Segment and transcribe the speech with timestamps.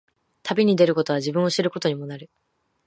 [0.41, 2.31] 旅に出ることは、自分を知ることにもなる。